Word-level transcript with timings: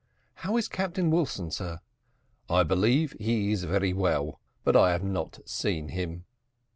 "How 0.33 0.57
is 0.57 0.67
Captain 0.67 1.11
Wilson, 1.11 1.51
sir?" 1.51 1.79
"I 2.49 2.63
believe 2.63 3.15
he 3.19 3.51
is 3.51 3.65
very 3.65 3.93
well, 3.93 4.39
but 4.63 4.75
I 4.75 4.93
have 4.93 5.03
not 5.03 5.37
seen 5.47 5.89
him." 5.89 6.25